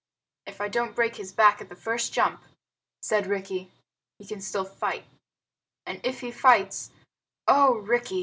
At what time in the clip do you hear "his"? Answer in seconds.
1.17-1.31